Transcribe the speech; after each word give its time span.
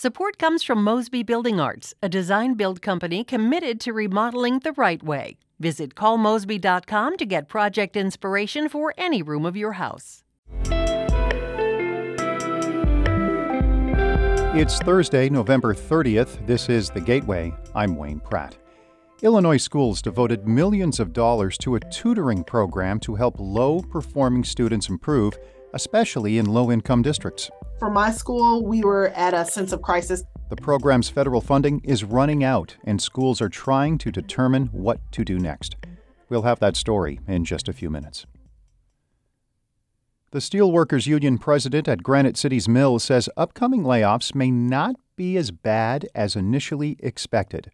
Support 0.00 0.38
comes 0.38 0.62
from 0.62 0.84
Mosby 0.84 1.24
Building 1.24 1.58
Arts, 1.58 1.92
a 2.00 2.08
design 2.08 2.54
build 2.54 2.80
company 2.80 3.24
committed 3.24 3.80
to 3.80 3.92
remodeling 3.92 4.60
the 4.60 4.70
right 4.74 5.02
way. 5.02 5.38
Visit 5.58 5.96
callmosby.com 5.96 7.16
to 7.16 7.26
get 7.26 7.48
project 7.48 7.96
inspiration 7.96 8.68
for 8.68 8.94
any 8.96 9.22
room 9.22 9.44
of 9.44 9.56
your 9.56 9.72
house. 9.72 10.22
It's 14.54 14.78
Thursday, 14.78 15.28
November 15.28 15.74
30th. 15.74 16.46
This 16.46 16.68
is 16.68 16.90
The 16.90 17.00
Gateway. 17.00 17.52
I'm 17.74 17.96
Wayne 17.96 18.20
Pratt. 18.20 18.56
Illinois 19.22 19.56
schools 19.56 20.00
devoted 20.00 20.46
millions 20.46 21.00
of 21.00 21.12
dollars 21.12 21.58
to 21.58 21.74
a 21.74 21.80
tutoring 21.90 22.44
program 22.44 23.00
to 23.00 23.16
help 23.16 23.34
low 23.40 23.80
performing 23.80 24.44
students 24.44 24.88
improve, 24.88 25.36
especially 25.74 26.38
in 26.38 26.46
low 26.46 26.70
income 26.70 27.02
districts. 27.02 27.50
For 27.78 27.90
my 27.90 28.10
school, 28.10 28.64
we 28.64 28.82
were 28.82 29.08
at 29.08 29.34
a 29.34 29.44
sense 29.44 29.72
of 29.72 29.82
crisis. 29.82 30.24
The 30.48 30.56
program's 30.56 31.08
federal 31.08 31.40
funding 31.40 31.80
is 31.84 32.04
running 32.04 32.42
out, 32.42 32.76
and 32.84 33.00
schools 33.00 33.40
are 33.40 33.48
trying 33.48 33.98
to 33.98 34.10
determine 34.10 34.66
what 34.66 35.00
to 35.12 35.24
do 35.24 35.38
next. 35.38 35.76
We'll 36.28 36.42
have 36.42 36.58
that 36.60 36.76
story 36.76 37.20
in 37.28 37.44
just 37.44 37.68
a 37.68 37.72
few 37.72 37.90
minutes. 37.90 38.26
The 40.30 40.40
Steelworkers 40.40 41.06
Union 41.06 41.38
president 41.38 41.88
at 41.88 42.02
Granite 42.02 42.36
City's 42.36 42.68
mill 42.68 42.98
says 42.98 43.30
upcoming 43.36 43.82
layoffs 43.82 44.34
may 44.34 44.50
not 44.50 44.96
be 45.16 45.36
as 45.36 45.50
bad 45.50 46.06
as 46.14 46.36
initially 46.36 46.96
expected. 47.00 47.70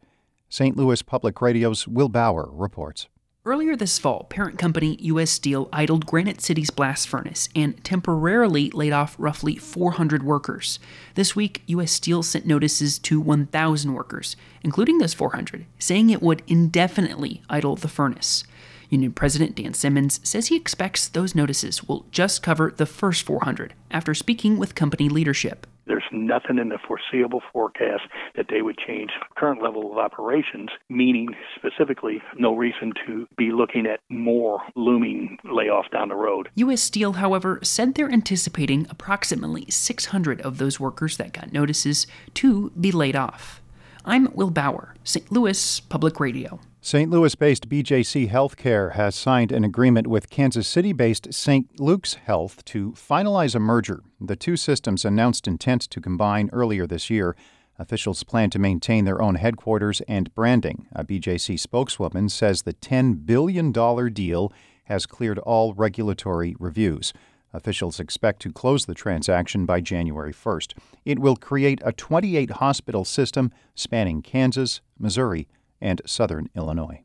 St. 0.49 0.77
Louis 0.77 1.03
Public 1.03 1.41
Radio's 1.41 1.89
Will 1.89 2.09
Bauer 2.09 2.49
reports. 2.53 3.09
Earlier 3.47 3.77
this 3.77 3.99
fall, 3.99 4.25
parent 4.31 4.59
company 4.59 4.97
U.S. 5.03 5.31
Steel 5.31 5.69
idled 5.71 6.07
Granite 6.07 6.41
City's 6.41 6.71
blast 6.71 7.07
furnace 7.07 7.51
and 7.55 7.85
temporarily 7.85 8.71
laid 8.71 8.95
off 8.95 9.17
roughly 9.19 9.57
400 9.57 10.23
workers. 10.23 10.79
This 11.15 11.37
week, 11.37 11.63
U.S. 11.67 11.93
Steel 11.93 12.23
sent 12.23 12.47
notices 12.47 12.99
to 13.01 13.21
1,000 13.21 13.93
workers, 13.93 14.37
including 14.63 14.97
those 14.97 15.13
400, 15.13 15.67
saying 15.79 16.09
it 16.09 16.23
would 16.23 16.43
indefinitely 16.47 17.43
idle 17.51 17.77
the 17.77 17.87
furnace. 17.87 18.45
Union 18.89 19.13
President 19.13 19.55
Dan 19.55 19.75
Simmons 19.75 20.21
says 20.23 20.47
he 20.47 20.57
expects 20.57 21.07
those 21.07 21.35
notices 21.35 21.85
will 21.85 22.07
just 22.11 22.43
cover 22.43 22.73
the 22.75 22.87
first 22.87 23.25
400 23.25 23.75
after 23.91 24.15
speaking 24.15 24.57
with 24.57 24.75
company 24.75 25.11
leadership. 25.11 25.67
There's 25.87 26.05
nothing 26.13 26.59
in 26.59 26.69
the 26.69 26.79
foreseeable 26.87 27.43
forecast 27.53 28.03
that 28.37 28.47
they 28.49 28.63
would 28.63 28.79
change 28.79 29.11
current 29.37 29.63
level 29.63 29.91
of 29.93 29.99
operations, 29.99 30.71
meaning 30.89 31.29
specifically 31.57 32.23
no 32.37 32.55
reason 32.55 32.93
to 33.07 33.27
be 33.37 33.53
looking 33.53 33.87
at 33.87 34.01
more 34.09 34.61
looming 34.77 35.39
layoffs 35.45 35.91
down 35.91 36.09
the 36.09 36.15
road. 36.15 36.49
U.S. 36.55 36.83
Steel, 36.83 37.15
however, 37.15 37.59
said 37.63 37.95
they're 37.95 38.11
anticipating 38.11 38.87
approximately 38.91 39.67
600 39.69 40.41
of 40.41 40.59
those 40.59 40.81
workers 40.81 41.17
that 41.17 41.33
got 41.33 41.53
notices 41.53 42.07
to 42.35 42.71
be 42.71 42.93
laid 42.93 43.17
off. 43.17 43.61
I'm 44.05 44.29
Will 44.35 44.51
Bauer, 44.51 44.95
St. 45.03 45.33
Louis 45.33 45.81
Public 45.81 46.21
Radio. 46.21 46.61
St. 46.87 47.11
Louis 47.11 47.35
based 47.35 47.71
BJC 47.71 48.29
Healthcare 48.31 48.93
has 48.93 49.15
signed 49.15 49.51
an 49.53 49.65
agreement 49.65 50.07
with 50.07 50.29
Kansas 50.29 50.69
City 50.69 50.93
based 50.93 51.33
St. 51.33 51.81
Luke's 51.81 52.13
Health 52.13 52.63
to 52.67 52.91
finalize 52.91 53.55
a 53.55 53.59
merger. 53.59 54.03
The 54.21 54.37
two 54.37 54.59
systems 54.59 55.03
announced 55.03 55.49
intent 55.49 55.81
to 55.81 55.99
combine 56.03 56.51
earlier 56.53 56.87
this 56.87 57.09
year. 57.09 57.37
Officials 57.79 58.23
plan 58.23 58.51
to 58.51 58.59
maintain 58.59 59.07
their 59.07 59.23
own 59.23 59.37
headquarters 59.37 60.03
and 60.07 60.35
branding. 60.35 60.87
A 60.93 61.07
BJC 61.07 61.59
spokeswoman 61.59 62.29
says 62.29 62.61
the 62.65 62.75
$10 62.75 63.25
billion 63.25 63.73
deal 64.13 64.53
has 64.85 65.07
cleared 65.07 65.39
all 65.39 65.73
regulatory 65.73 66.55
reviews. 66.59 67.15
Officials 67.55 67.99
expect 67.99 68.43
to 68.43 68.53
close 68.53 68.85
the 68.85 68.93
transaction 68.93 69.65
by 69.65 69.81
January 69.81 70.35
1st. 70.35 70.75
It 71.07 71.19
will 71.19 71.37
create 71.37 71.81
a 71.83 71.93
28 71.93 72.51
hospital 72.51 73.07
system 73.07 73.53
spanning 73.75 74.21
Kansas, 74.21 74.83
Missouri, 74.99 75.49
and 75.81 76.01
southern 76.07 76.49
Illinois. 76.55 77.05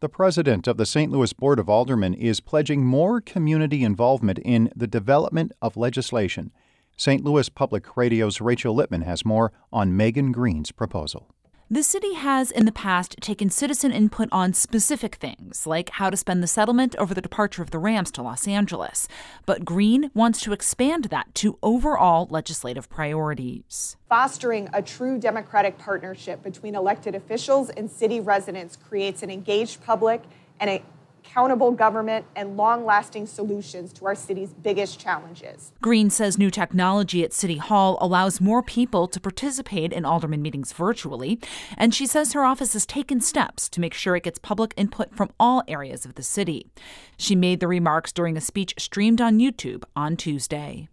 The 0.00 0.08
president 0.08 0.66
of 0.66 0.76
the 0.76 0.84
St. 0.84 1.10
Louis 1.10 1.32
Board 1.32 1.58
of 1.58 1.68
Aldermen 1.68 2.14
is 2.14 2.40
pledging 2.40 2.84
more 2.84 3.20
community 3.20 3.82
involvement 3.82 4.38
in 4.40 4.70
the 4.76 4.86
development 4.86 5.52
of 5.62 5.76
legislation. 5.76 6.52
St. 6.98 7.24
Louis 7.24 7.48
Public 7.48 7.96
Radio's 7.96 8.40
Rachel 8.40 8.74
Lippman 8.74 9.02
has 9.02 9.24
more 9.24 9.52
on 9.72 9.96
Megan 9.96 10.32
Green's 10.32 10.70
proposal. 10.70 11.34
The 11.68 11.82
city 11.82 12.14
has 12.14 12.52
in 12.52 12.64
the 12.64 12.70
past 12.70 13.16
taken 13.20 13.50
citizen 13.50 13.90
input 13.90 14.28
on 14.30 14.52
specific 14.52 15.16
things, 15.16 15.66
like 15.66 15.90
how 15.90 16.10
to 16.10 16.16
spend 16.16 16.40
the 16.40 16.46
settlement 16.46 16.94
over 16.96 17.12
the 17.12 17.20
departure 17.20 17.60
of 17.60 17.72
the 17.72 17.80
Rams 17.80 18.12
to 18.12 18.22
Los 18.22 18.46
Angeles. 18.46 19.08
But 19.46 19.64
Green 19.64 20.12
wants 20.14 20.40
to 20.42 20.52
expand 20.52 21.06
that 21.06 21.34
to 21.34 21.58
overall 21.64 22.28
legislative 22.30 22.88
priorities. 22.88 23.96
Fostering 24.08 24.68
a 24.72 24.80
true 24.80 25.18
democratic 25.18 25.76
partnership 25.76 26.40
between 26.44 26.76
elected 26.76 27.16
officials 27.16 27.68
and 27.70 27.90
city 27.90 28.20
residents 28.20 28.76
creates 28.76 29.24
an 29.24 29.30
engaged 29.30 29.82
public 29.82 30.22
and 30.60 30.70
a 30.70 30.82
accountable 31.26 31.70
government, 31.72 32.24
and 32.36 32.56
long 32.56 32.84
lasting 32.84 33.26
solutions 33.26 33.92
to 33.92 34.06
our 34.06 34.14
city's 34.14 34.52
biggest 34.52 34.98
challenges. 34.98 35.72
Green 35.82 36.10
says 36.10 36.38
new 36.38 36.50
technology 36.50 37.24
at 37.24 37.32
City 37.32 37.56
Hall 37.56 37.98
allows 38.00 38.40
more 38.40 38.62
people 38.62 39.08
to 39.08 39.20
participate 39.20 39.92
in 39.92 40.04
alderman 40.04 40.42
meetings 40.42 40.72
virtually, 40.72 41.38
and 41.76 41.94
she 41.94 42.06
says 42.06 42.32
her 42.32 42.44
office 42.44 42.72
has 42.72 42.86
taken 42.86 43.20
steps 43.20 43.68
to 43.68 43.80
make 43.80 43.94
sure 43.94 44.16
it 44.16 44.22
gets 44.22 44.38
public 44.38 44.72
input 44.76 45.14
from 45.14 45.30
all 45.38 45.62
areas 45.68 46.04
of 46.04 46.14
the 46.14 46.22
city. 46.22 46.70
She 47.16 47.34
made 47.34 47.60
the 47.60 47.68
remarks 47.68 48.12
during 48.12 48.36
a 48.36 48.40
speech 48.40 48.74
streamed 48.78 49.20
on 49.20 49.38
YouTube 49.38 49.84
on 49.94 50.16
Tuesday. 50.16 50.88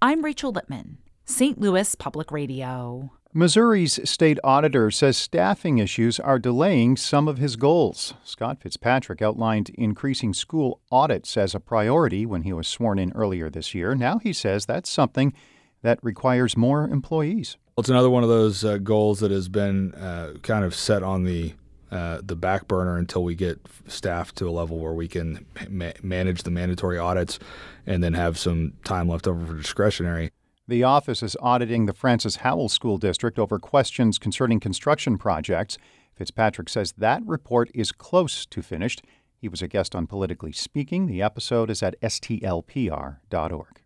I'm 0.00 0.24
Rachel 0.24 0.52
Lippman, 0.52 0.98
St. 1.24 1.60
Louis 1.60 1.94
Public 1.94 2.30
Radio. 2.30 3.12
Missouri's 3.36 4.00
state 4.08 4.38
auditor 4.42 4.90
says 4.90 5.14
staffing 5.14 5.76
issues 5.76 6.18
are 6.18 6.38
delaying 6.38 6.96
some 6.96 7.28
of 7.28 7.36
his 7.36 7.56
goals. 7.56 8.14
Scott 8.24 8.62
Fitzpatrick 8.62 9.20
outlined 9.20 9.68
increasing 9.74 10.32
school 10.32 10.80
audits 10.90 11.36
as 11.36 11.54
a 11.54 11.60
priority 11.60 12.24
when 12.24 12.44
he 12.44 12.54
was 12.54 12.66
sworn 12.66 12.98
in 12.98 13.12
earlier 13.12 13.50
this 13.50 13.74
year. 13.74 13.94
Now 13.94 14.16
he 14.16 14.32
says 14.32 14.64
that's 14.64 14.88
something 14.88 15.34
that 15.82 15.98
requires 16.02 16.56
more 16.56 16.88
employees. 16.88 17.58
Well, 17.76 17.82
it's 17.82 17.90
another 17.90 18.08
one 18.08 18.22
of 18.22 18.30
those 18.30 18.64
uh, 18.64 18.78
goals 18.78 19.20
that 19.20 19.30
has 19.30 19.50
been 19.50 19.92
uh, 19.96 20.36
kind 20.40 20.64
of 20.64 20.74
set 20.74 21.02
on 21.02 21.24
the 21.24 21.52
uh, 21.90 22.22
the 22.24 22.36
back 22.36 22.66
burner 22.66 22.96
until 22.96 23.22
we 23.22 23.34
get 23.34 23.60
staff 23.86 24.34
to 24.36 24.48
a 24.48 24.50
level 24.50 24.78
where 24.78 24.94
we 24.94 25.08
can 25.08 25.44
ma- 25.68 25.92
manage 26.02 26.42
the 26.44 26.50
mandatory 26.50 26.98
audits 26.98 27.38
and 27.84 28.02
then 28.02 28.14
have 28.14 28.38
some 28.38 28.72
time 28.82 29.10
left 29.10 29.28
over 29.28 29.44
for 29.44 29.54
discretionary. 29.54 30.30
The 30.68 30.82
office 30.82 31.22
is 31.22 31.36
auditing 31.40 31.86
the 31.86 31.92
Francis 31.92 32.36
Howell 32.36 32.68
School 32.68 32.98
District 32.98 33.38
over 33.38 33.60
questions 33.60 34.18
concerning 34.18 34.58
construction 34.58 35.16
projects. 35.16 35.78
Fitzpatrick 36.16 36.68
says 36.68 36.92
that 36.98 37.22
report 37.24 37.70
is 37.72 37.92
close 37.92 38.44
to 38.46 38.62
finished. 38.62 39.02
He 39.38 39.48
was 39.48 39.62
a 39.62 39.68
guest 39.68 39.94
on 39.94 40.08
Politically 40.08 40.50
Speaking. 40.50 41.06
The 41.06 41.22
episode 41.22 41.70
is 41.70 41.84
at 41.84 42.00
stlpr.org. 42.00 43.82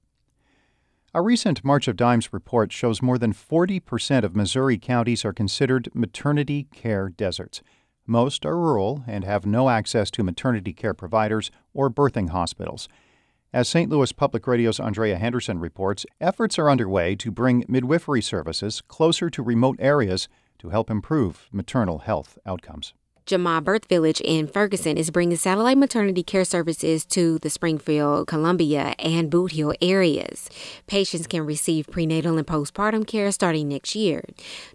A 1.13 1.21
recent 1.21 1.63
March 1.63 1.87
of 1.87 1.97
Dimes 1.97 2.33
report 2.33 2.73
shows 2.73 3.03
more 3.03 3.19
than 3.19 3.35
40% 3.35 4.25
of 4.25 4.35
Missouri 4.35 4.79
counties 4.79 5.23
are 5.23 5.35
considered 5.35 5.91
maternity 5.93 6.69
care 6.73 7.11
deserts. 7.11 7.61
Most 8.07 8.47
are 8.47 8.57
rural 8.57 9.05
and 9.07 9.25
have 9.25 9.45
no 9.45 9.69
access 9.69 10.11
to 10.12 10.23
maternity 10.23 10.73
care 10.73 10.95
providers 10.95 11.51
or 11.75 11.91
birthing 11.91 12.31
hospitals. 12.31 12.89
As 13.53 13.69
St. 13.69 13.91
Louis 13.91 14.12
Public 14.12 14.47
Radio's 14.47 14.78
Andrea 14.78 15.19
Henderson 15.19 15.59
reports, 15.59 16.06
efforts 16.21 16.56
are 16.56 16.71
underway 16.71 17.16
to 17.16 17.33
bring 17.33 17.65
midwifery 17.66 18.22
services 18.22 18.81
closer 18.81 19.28
to 19.28 19.43
remote 19.43 19.75
areas 19.81 20.28
to 20.59 20.69
help 20.69 20.88
improve 20.88 21.49
maternal 21.50 21.99
health 21.99 22.38
outcomes. 22.47 22.94
Jamaa 23.31 23.63
Birth 23.63 23.85
Village 23.85 24.21
in 24.23 24.49
Ferguson 24.49 24.97
is 24.97 25.13
bringing 25.13 25.37
satellite 25.37 25.79
maternity 25.79 26.25
care 26.25 26.45
services 26.45 27.05
to 27.05 27.39
the 27.39 27.49
Springfield, 27.49 28.27
Columbia, 28.27 28.93
and 28.99 29.31
Bootheel 29.31 29.73
areas. 29.81 30.51
Patients 30.89 31.29
can 31.29 31.47
receive 31.47 31.87
prenatal 31.87 32.39
and 32.39 32.47
postpartum 32.47 33.07
care 33.07 33.31
starting 33.31 33.69
next 33.69 33.95
year. 33.95 34.25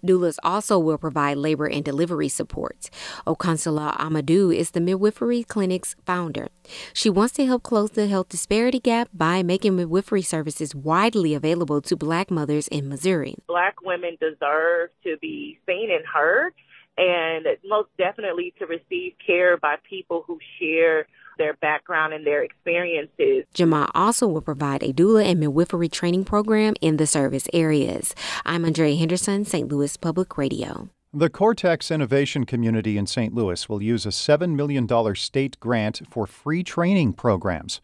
Doulas 0.05 0.37
also 0.41 0.79
will 0.79 0.97
provide 0.97 1.35
labor 1.35 1.65
and 1.65 1.83
delivery 1.83 2.29
support. 2.29 2.89
Okunsola 3.27 3.97
Amadou 3.97 4.55
is 4.55 4.71
the 4.71 4.79
midwifery 4.79 5.43
clinic's 5.43 5.97
founder. 6.05 6.47
She 6.93 7.09
wants 7.09 7.33
to 7.33 7.45
help 7.45 7.61
close 7.61 7.91
the 7.91 8.07
health 8.07 8.29
disparity 8.29 8.79
gap 8.79 9.09
by 9.13 9.43
making 9.43 9.75
midwifery 9.75 10.21
services 10.21 10.73
widely 10.73 11.33
available 11.33 11.81
to 11.81 11.97
black 11.97 12.31
mothers 12.31 12.69
in 12.69 12.87
Missouri. 12.87 13.35
Black 13.49 13.81
women 13.83 14.15
deserve 14.21 14.91
to 15.03 15.17
be 15.19 15.59
seen 15.67 15.91
and 15.91 16.05
heard 16.05 16.53
and 16.97 17.45
most 17.65 17.89
definitely 17.97 18.53
to 18.59 18.65
receive 18.65 19.13
care 19.25 19.57
by 19.57 19.75
people 19.87 20.23
who 20.27 20.39
share 20.59 21.07
their 21.37 21.53
background 21.55 22.13
and 22.13 22.25
their 22.25 22.43
experiences. 22.43 23.43
Jamaa 23.53 23.89
also 23.93 24.27
will 24.27 24.41
provide 24.41 24.83
a 24.83 24.93
doula 24.93 25.25
and 25.25 25.39
midwifery 25.39 25.89
training 25.89 26.23
program 26.23 26.75
in 26.81 26.97
the 26.97 27.05
service 27.05 27.47
areas. 27.53 28.15
I'm 28.45 28.63
Andrea 28.65 28.95
Henderson, 28.95 29.45
St. 29.45 29.67
Louis 29.67 29.97
Public 29.97 30.37
Radio. 30.37 30.89
The 31.13 31.29
Cortex 31.29 31.91
Innovation 31.91 32.45
Community 32.45 32.97
in 32.97 33.07
St. 33.07 33.33
Louis 33.33 33.69
will 33.69 33.81
use 33.81 34.05
a 34.05 34.09
$7 34.09 34.53
million 34.53 34.87
state 35.15 35.57
grant 35.61 36.01
for 36.09 36.27
free 36.27 36.61
training 36.61 37.13
programs. 37.13 37.79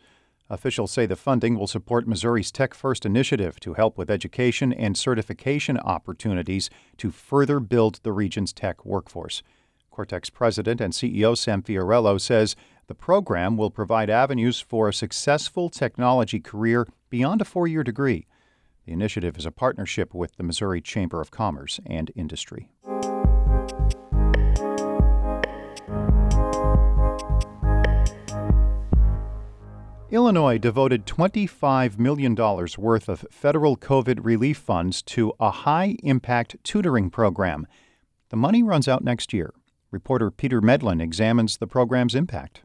Officials 0.51 0.91
say 0.91 1.05
the 1.05 1.15
funding 1.15 1.57
will 1.57 1.65
support 1.65 2.05
Missouri's 2.05 2.51
Tech 2.51 2.73
First 2.73 3.05
initiative 3.05 3.57
to 3.61 3.75
help 3.75 3.97
with 3.97 4.11
education 4.11 4.73
and 4.73 4.97
certification 4.97 5.77
opportunities 5.77 6.69
to 6.97 7.09
further 7.09 7.61
build 7.61 8.01
the 8.03 8.11
region's 8.11 8.51
tech 8.51 8.85
workforce. 8.85 9.43
Cortex 9.91 10.29
president 10.29 10.81
and 10.81 10.91
CEO 10.91 11.37
Sam 11.37 11.63
Fiorello 11.63 12.19
says 12.19 12.57
the 12.87 12.93
program 12.93 13.55
will 13.55 13.71
provide 13.71 14.09
avenues 14.09 14.59
for 14.59 14.89
a 14.89 14.93
successful 14.93 15.69
technology 15.69 16.41
career 16.41 16.85
beyond 17.09 17.39
a 17.39 17.45
four 17.45 17.65
year 17.65 17.81
degree. 17.81 18.27
The 18.85 18.91
initiative 18.91 19.37
is 19.37 19.45
a 19.45 19.51
partnership 19.51 20.13
with 20.13 20.35
the 20.35 20.43
Missouri 20.43 20.81
Chamber 20.81 21.21
of 21.21 21.31
Commerce 21.31 21.79
and 21.85 22.11
Industry. 22.13 22.67
Illinois 30.11 30.57
devoted 30.57 31.05
$25 31.05 31.97
million 31.97 32.35
worth 32.35 33.07
of 33.07 33.25
federal 33.31 33.77
COVID 33.77 34.19
relief 34.21 34.57
funds 34.57 35.01
to 35.03 35.31
a 35.39 35.49
high 35.49 35.95
impact 36.03 36.57
tutoring 36.65 37.09
program. 37.09 37.65
The 38.27 38.35
money 38.35 38.61
runs 38.61 38.89
out 38.89 39.05
next 39.05 39.31
year. 39.31 39.53
Reporter 39.89 40.29
Peter 40.29 40.59
Medlin 40.59 40.99
examines 40.99 41.57
the 41.57 41.67
program's 41.67 42.13
impact. 42.13 42.63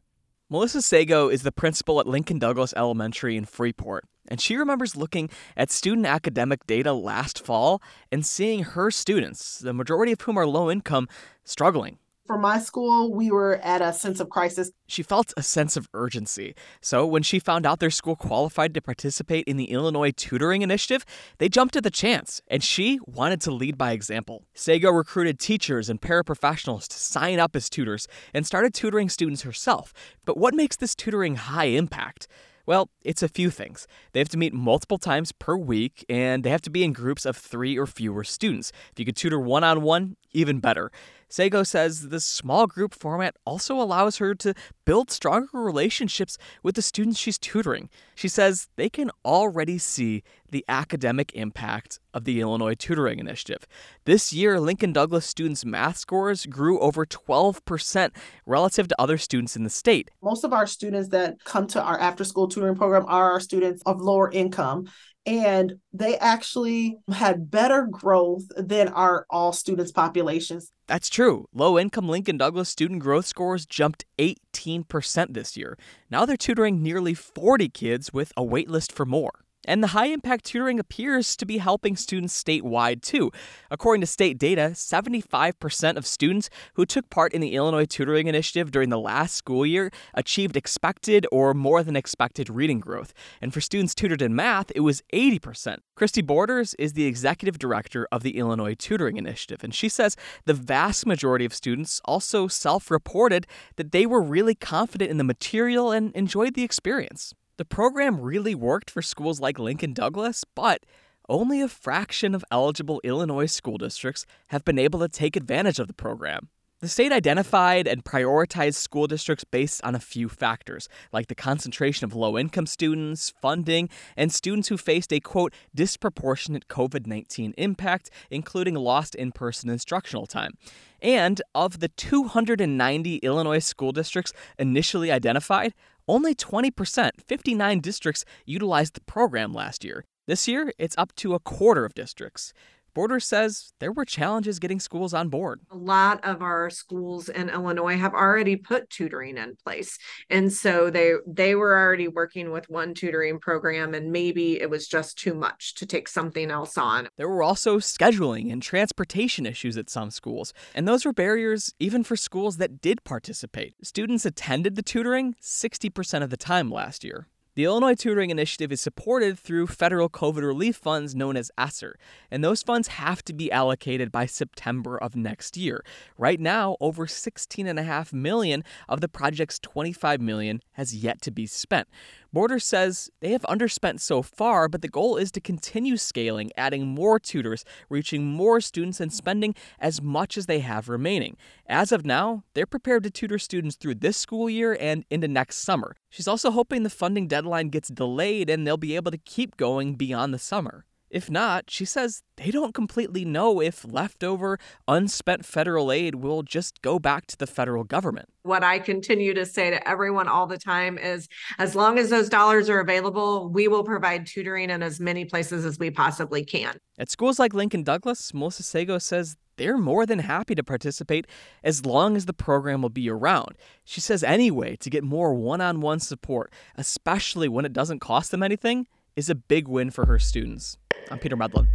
Melissa 0.50 0.82
Sago 0.82 1.28
is 1.28 1.44
the 1.44 1.52
principal 1.52 2.00
at 2.00 2.08
Lincoln 2.08 2.40
Douglas 2.40 2.74
Elementary 2.76 3.36
in 3.36 3.44
Freeport, 3.44 4.04
and 4.26 4.40
she 4.40 4.56
remembers 4.56 4.96
looking 4.96 5.30
at 5.56 5.70
student 5.70 6.06
academic 6.06 6.66
data 6.66 6.92
last 6.92 7.40
fall 7.40 7.80
and 8.10 8.26
seeing 8.26 8.64
her 8.64 8.90
students, 8.90 9.60
the 9.60 9.72
majority 9.72 10.10
of 10.10 10.20
whom 10.22 10.36
are 10.36 10.48
low 10.48 10.68
income, 10.68 11.08
struggling 11.44 11.98
for 12.26 12.38
my 12.38 12.58
school, 12.58 13.12
we 13.12 13.30
were 13.30 13.56
at 13.62 13.80
a 13.80 13.92
sense 13.92 14.20
of 14.20 14.28
crisis. 14.28 14.70
She 14.86 15.02
felt 15.02 15.32
a 15.36 15.42
sense 15.42 15.76
of 15.76 15.88
urgency. 15.94 16.54
So 16.80 17.06
when 17.06 17.22
she 17.22 17.38
found 17.38 17.66
out 17.66 17.80
their 17.80 17.90
school 17.90 18.16
qualified 18.16 18.74
to 18.74 18.82
participate 18.82 19.44
in 19.46 19.56
the 19.56 19.70
Illinois 19.70 20.10
Tutoring 20.10 20.62
Initiative, 20.62 21.04
they 21.38 21.48
jumped 21.48 21.76
at 21.76 21.82
the 21.82 21.90
chance, 21.90 22.40
and 22.48 22.62
she 22.62 22.98
wanted 23.06 23.40
to 23.42 23.50
lead 23.50 23.78
by 23.78 23.92
example. 23.92 24.44
Sago 24.54 24.90
recruited 24.90 25.38
teachers 25.38 25.88
and 25.88 26.00
paraprofessionals 26.00 26.88
to 26.88 26.98
sign 26.98 27.38
up 27.38 27.54
as 27.54 27.70
tutors 27.70 28.08
and 28.34 28.46
started 28.46 28.74
tutoring 28.74 29.08
students 29.08 29.42
herself. 29.42 29.92
But 30.24 30.36
what 30.36 30.54
makes 30.54 30.76
this 30.76 30.94
tutoring 30.94 31.36
high 31.36 31.66
impact? 31.66 32.28
Well, 32.66 32.90
it's 33.04 33.22
a 33.22 33.28
few 33.28 33.50
things. 33.50 33.86
They 34.12 34.18
have 34.18 34.28
to 34.30 34.36
meet 34.36 34.52
multiple 34.52 34.98
times 34.98 35.30
per 35.30 35.56
week, 35.56 36.04
and 36.08 36.42
they 36.42 36.50
have 36.50 36.62
to 36.62 36.70
be 36.70 36.82
in 36.82 36.92
groups 36.92 37.24
of 37.24 37.36
three 37.36 37.78
or 37.78 37.86
fewer 37.86 38.24
students. 38.24 38.72
If 38.90 38.98
you 38.98 39.04
could 39.04 39.14
tutor 39.14 39.38
one 39.38 39.62
on 39.62 39.82
one, 39.82 40.16
even 40.32 40.58
better. 40.58 40.90
Sago 41.36 41.64
says 41.64 42.08
the 42.08 42.18
small 42.18 42.66
group 42.66 42.94
format 42.94 43.36
also 43.44 43.78
allows 43.78 44.16
her 44.16 44.34
to 44.36 44.54
build 44.86 45.10
stronger 45.10 45.48
relationships 45.52 46.38
with 46.62 46.76
the 46.76 46.80
students 46.80 47.18
she's 47.18 47.36
tutoring. 47.36 47.90
She 48.14 48.26
says 48.26 48.68
they 48.76 48.88
can 48.88 49.10
already 49.22 49.76
see 49.76 50.22
the 50.50 50.64
academic 50.66 51.34
impact 51.34 52.00
of 52.14 52.24
the 52.24 52.40
Illinois 52.40 52.72
Tutoring 52.72 53.18
Initiative. 53.18 53.66
This 54.06 54.32
year, 54.32 54.58
Lincoln 54.58 54.94
Douglas 54.94 55.26
students' 55.26 55.62
math 55.62 55.98
scores 55.98 56.46
grew 56.46 56.78
over 56.80 57.04
12% 57.04 58.16
relative 58.46 58.88
to 58.88 58.98
other 58.98 59.18
students 59.18 59.56
in 59.56 59.62
the 59.62 59.68
state. 59.68 60.10
Most 60.22 60.42
of 60.42 60.54
our 60.54 60.66
students 60.66 61.10
that 61.10 61.44
come 61.44 61.66
to 61.66 61.82
our 61.82 61.98
after 62.00 62.24
school 62.24 62.48
tutoring 62.48 62.76
program 62.76 63.04
are 63.08 63.32
our 63.32 63.40
students 63.40 63.82
of 63.84 64.00
lower 64.00 64.30
income 64.30 64.86
and 65.26 65.74
they 65.92 66.16
actually 66.18 66.98
had 67.12 67.50
better 67.50 67.86
growth 67.90 68.44
than 68.56 68.88
our 68.88 69.26
all 69.28 69.52
students 69.52 69.90
populations. 69.90 70.72
That's 70.86 71.08
true. 71.08 71.46
Low 71.52 71.78
income 71.78 72.08
Lincoln 72.08 72.38
Douglas 72.38 72.68
student 72.68 73.00
growth 73.00 73.26
scores 73.26 73.66
jumped 73.66 74.04
18% 74.18 75.34
this 75.34 75.56
year. 75.56 75.76
Now 76.10 76.24
they're 76.24 76.36
tutoring 76.36 76.82
nearly 76.82 77.14
40 77.14 77.68
kids 77.70 78.12
with 78.12 78.32
a 78.36 78.42
waitlist 78.42 78.92
for 78.92 79.04
more. 79.04 79.45
And 79.66 79.82
the 79.82 79.88
high 79.88 80.06
impact 80.06 80.44
tutoring 80.44 80.78
appears 80.78 81.36
to 81.36 81.44
be 81.44 81.58
helping 81.58 81.96
students 81.96 82.42
statewide 82.42 83.02
too. 83.02 83.32
According 83.70 84.00
to 84.00 84.06
state 84.06 84.38
data, 84.38 84.70
75% 84.72 85.96
of 85.96 86.06
students 86.06 86.48
who 86.74 86.86
took 86.86 87.10
part 87.10 87.32
in 87.32 87.40
the 87.40 87.54
Illinois 87.54 87.84
Tutoring 87.84 88.28
Initiative 88.28 88.70
during 88.70 88.88
the 88.88 88.98
last 88.98 89.34
school 89.34 89.66
year 89.66 89.90
achieved 90.14 90.56
expected 90.56 91.26
or 91.32 91.52
more 91.52 91.82
than 91.82 91.96
expected 91.96 92.48
reading 92.48 92.80
growth. 92.80 93.12
And 93.42 93.52
for 93.52 93.60
students 93.60 93.94
tutored 93.94 94.22
in 94.22 94.34
math, 94.34 94.70
it 94.74 94.80
was 94.80 95.02
80%. 95.12 95.78
Christy 95.96 96.22
Borders 96.22 96.74
is 96.74 96.92
the 96.92 97.06
executive 97.06 97.58
director 97.58 98.06
of 98.12 98.22
the 98.22 98.36
Illinois 98.36 98.74
Tutoring 98.74 99.16
Initiative, 99.16 99.64
and 99.64 99.74
she 99.74 99.88
says 99.88 100.16
the 100.44 100.54
vast 100.54 101.06
majority 101.06 101.44
of 101.44 101.54
students 101.54 102.00
also 102.04 102.46
self 102.48 102.90
reported 102.90 103.46
that 103.76 103.92
they 103.92 104.06
were 104.06 104.22
really 104.22 104.54
confident 104.54 105.10
in 105.10 105.16
the 105.16 105.24
material 105.24 105.90
and 105.90 106.14
enjoyed 106.14 106.54
the 106.54 106.62
experience. 106.62 107.34
The 107.58 107.64
program 107.64 108.20
really 108.20 108.54
worked 108.54 108.90
for 108.90 109.00
schools 109.00 109.40
like 109.40 109.58
Lincoln 109.58 109.94
Douglas, 109.94 110.44
but 110.54 110.84
only 111.26 111.62
a 111.62 111.68
fraction 111.68 112.34
of 112.34 112.44
eligible 112.50 113.00
Illinois 113.02 113.46
school 113.46 113.78
districts 113.78 114.26
have 114.48 114.62
been 114.62 114.78
able 114.78 115.00
to 115.00 115.08
take 115.08 115.36
advantage 115.36 115.78
of 115.78 115.86
the 115.86 115.94
program. 115.94 116.50
The 116.80 116.88
state 116.88 117.10
identified 117.10 117.88
and 117.88 118.04
prioritized 118.04 118.74
school 118.74 119.06
districts 119.06 119.44
based 119.44 119.82
on 119.82 119.94
a 119.94 120.00
few 120.00 120.28
factors, 120.28 120.90
like 121.10 121.28
the 121.28 121.34
concentration 121.34 122.04
of 122.04 122.14
low 122.14 122.36
income 122.36 122.66
students, 122.66 123.32
funding, 123.40 123.88
and 124.14 124.30
students 124.30 124.68
who 124.68 124.76
faced 124.76 125.10
a 125.10 125.18
quote, 125.18 125.54
disproportionate 125.74 126.68
COVID 126.68 127.06
19 127.06 127.54
impact, 127.56 128.10
including 128.30 128.74
lost 128.74 129.14
in 129.14 129.32
person 129.32 129.70
instructional 129.70 130.26
time. 130.26 130.58
And 131.00 131.40
of 131.54 131.80
the 131.80 131.88
290 131.88 133.16
Illinois 133.16 133.60
school 133.60 133.92
districts 133.92 134.34
initially 134.58 135.10
identified, 135.10 135.72
only 136.08 136.34
20%, 136.34 137.10
59 137.26 137.80
districts, 137.80 138.24
utilized 138.44 138.94
the 138.94 139.00
program 139.02 139.52
last 139.52 139.84
year. 139.84 140.04
This 140.26 140.48
year, 140.48 140.72
it's 140.78 140.98
up 140.98 141.14
to 141.16 141.34
a 141.34 141.40
quarter 141.40 141.84
of 141.84 141.94
districts. 141.94 142.52
Borders 142.96 143.26
says 143.26 143.74
there 143.78 143.92
were 143.92 144.06
challenges 144.06 144.58
getting 144.58 144.80
schools 144.80 145.12
on 145.12 145.28
board. 145.28 145.60
A 145.70 145.76
lot 145.76 146.24
of 146.24 146.40
our 146.40 146.70
schools 146.70 147.28
in 147.28 147.50
Illinois 147.50 147.98
have 147.98 148.14
already 148.14 148.56
put 148.56 148.88
tutoring 148.88 149.36
in 149.36 149.54
place. 149.62 149.98
And 150.30 150.50
so 150.50 150.88
they 150.88 151.12
they 151.26 151.54
were 151.54 151.78
already 151.78 152.08
working 152.08 152.52
with 152.52 152.70
one 152.70 152.94
tutoring 152.94 153.38
program 153.38 153.92
and 153.92 154.10
maybe 154.10 154.58
it 154.58 154.70
was 154.70 154.88
just 154.88 155.18
too 155.18 155.34
much 155.34 155.74
to 155.74 155.84
take 155.84 156.08
something 156.08 156.50
else 156.50 156.78
on. 156.78 157.10
There 157.18 157.28
were 157.28 157.42
also 157.42 157.80
scheduling 157.80 158.50
and 158.50 158.62
transportation 158.62 159.44
issues 159.44 159.76
at 159.76 159.90
some 159.90 160.10
schools, 160.10 160.54
and 160.74 160.88
those 160.88 161.04
were 161.04 161.12
barriers 161.12 161.74
even 161.78 162.02
for 162.02 162.16
schools 162.16 162.56
that 162.56 162.80
did 162.80 163.04
participate. 163.04 163.74
Students 163.82 164.24
attended 164.24 164.74
the 164.74 164.82
tutoring 164.82 165.34
60% 165.42 166.22
of 166.22 166.30
the 166.30 166.38
time 166.38 166.70
last 166.70 167.04
year. 167.04 167.28
The 167.56 167.64
Illinois 167.64 167.94
Tutoring 167.94 168.28
Initiative 168.28 168.70
is 168.70 168.82
supported 168.82 169.38
through 169.38 169.68
federal 169.68 170.10
COVID 170.10 170.42
relief 170.42 170.76
funds 170.76 171.14
known 171.14 171.38
as 171.38 171.50
ESSER, 171.56 171.98
and 172.30 172.44
those 172.44 172.62
funds 172.62 172.88
have 172.88 173.24
to 173.24 173.32
be 173.32 173.50
allocated 173.50 174.12
by 174.12 174.26
September 174.26 174.98
of 174.98 175.16
next 175.16 175.56
year. 175.56 175.82
Right 176.18 176.38
now, 176.38 176.76
over 176.80 177.06
16.5 177.06 178.12
million 178.12 178.62
of 178.90 179.00
the 179.00 179.08
project's 179.08 179.58
25 179.58 180.20
million 180.20 180.60
has 180.72 180.94
yet 180.94 181.22
to 181.22 181.30
be 181.30 181.46
spent. 181.46 181.88
Borders 182.30 182.66
says 182.66 183.08
they 183.20 183.32
have 183.32 183.40
underspent 183.44 184.00
so 184.00 184.20
far, 184.20 184.68
but 184.68 184.82
the 184.82 184.88
goal 184.88 185.16
is 185.16 185.30
to 185.30 185.40
continue 185.40 185.96
scaling, 185.96 186.50
adding 186.58 186.86
more 186.86 187.18
tutors, 187.18 187.64
reaching 187.88 188.26
more 188.26 188.60
students, 188.60 189.00
and 189.00 189.10
spending 189.10 189.54
as 189.80 190.02
much 190.02 190.36
as 190.36 190.44
they 190.44 190.58
have 190.58 190.90
remaining. 190.90 191.38
As 191.68 191.90
of 191.90 192.06
now, 192.06 192.44
they're 192.54 192.64
prepared 192.64 193.02
to 193.02 193.10
tutor 193.10 193.38
students 193.38 193.74
through 193.74 193.96
this 193.96 194.16
school 194.16 194.48
year 194.48 194.76
and 194.78 195.04
into 195.10 195.26
next 195.26 195.56
summer. 195.56 195.96
She's 196.08 196.28
also 196.28 196.52
hoping 196.52 196.84
the 196.84 196.90
funding 196.90 197.26
deadline 197.26 197.70
gets 197.70 197.88
delayed 197.88 198.48
and 198.48 198.64
they'll 198.64 198.76
be 198.76 198.94
able 198.94 199.10
to 199.10 199.18
keep 199.18 199.56
going 199.56 199.96
beyond 199.96 200.32
the 200.32 200.38
summer. 200.38 200.84
If 201.16 201.30
not, 201.30 201.70
she 201.70 201.86
says 201.86 202.22
they 202.36 202.50
don't 202.50 202.74
completely 202.74 203.24
know 203.24 203.62
if 203.62 203.86
leftover, 203.90 204.58
unspent 204.86 205.46
federal 205.46 205.90
aid 205.90 206.16
will 206.16 206.42
just 206.42 206.82
go 206.82 206.98
back 206.98 207.26
to 207.28 207.38
the 207.38 207.46
federal 207.46 207.84
government. 207.84 208.28
What 208.42 208.62
I 208.62 208.78
continue 208.80 209.32
to 209.32 209.46
say 209.46 209.70
to 209.70 209.88
everyone 209.88 210.28
all 210.28 210.46
the 210.46 210.58
time 210.58 210.98
is 210.98 211.26
as 211.58 211.74
long 211.74 211.98
as 211.98 212.10
those 212.10 212.28
dollars 212.28 212.68
are 212.68 212.80
available, 212.80 213.48
we 213.48 213.66
will 213.66 213.82
provide 213.82 214.26
tutoring 214.26 214.68
in 214.68 214.82
as 214.82 215.00
many 215.00 215.24
places 215.24 215.64
as 215.64 215.78
we 215.78 215.90
possibly 215.90 216.44
can. 216.44 216.76
At 216.98 217.10
schools 217.10 217.38
like 217.38 217.54
Lincoln 217.54 217.82
Douglas, 217.82 218.34
Melissa 218.34 218.62
Sago 218.62 218.98
says 218.98 219.38
they're 219.56 219.78
more 219.78 220.04
than 220.04 220.18
happy 220.18 220.54
to 220.54 220.62
participate 220.62 221.26
as 221.64 221.86
long 221.86 222.14
as 222.14 222.26
the 222.26 222.34
program 222.34 222.82
will 222.82 222.90
be 222.90 223.08
around. 223.08 223.54
She 223.86 224.02
says, 224.02 224.22
anyway, 224.22 224.76
to 224.76 224.90
get 224.90 225.02
more 225.02 225.32
one 225.32 225.62
on 225.62 225.80
one 225.80 226.00
support, 226.00 226.52
especially 226.74 227.48
when 227.48 227.64
it 227.64 227.72
doesn't 227.72 228.00
cost 228.00 228.32
them 228.32 228.42
anything, 228.42 228.86
is 229.16 229.30
a 229.30 229.34
big 229.34 229.66
win 229.66 229.90
for 229.90 230.04
her 230.04 230.18
students. 230.18 230.76
I'm 231.10 231.18
Peter 231.18 231.36
Medlin. 231.36 231.66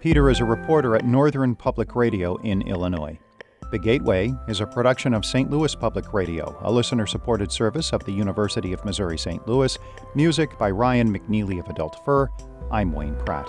Peter 0.00 0.28
is 0.28 0.40
a 0.40 0.44
reporter 0.44 0.94
at 0.94 1.04
Northern 1.04 1.54
Public 1.54 1.96
Radio 1.96 2.36
in 2.42 2.62
Illinois. 2.62 3.18
The 3.72 3.78
Gateway 3.78 4.32
is 4.46 4.60
a 4.60 4.66
production 4.66 5.14
of 5.14 5.24
St. 5.24 5.50
Louis 5.50 5.74
Public 5.74 6.12
Radio, 6.12 6.56
a 6.60 6.70
listener 6.70 7.06
supported 7.06 7.50
service 7.50 7.92
of 7.92 8.04
the 8.04 8.12
University 8.12 8.72
of 8.72 8.84
Missouri 8.84 9.18
St. 9.18 9.48
Louis. 9.48 9.78
Music 10.14 10.56
by 10.58 10.70
Ryan 10.70 11.12
McNeely 11.12 11.58
of 11.58 11.68
Adult 11.68 12.04
Fur. 12.04 12.28
I'm 12.70 12.92
Wayne 12.92 13.16
Pratt. 13.24 13.48